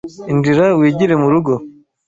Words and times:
Injira 0.31 0.65
wigire 0.79 1.15
murugo. 1.21 1.53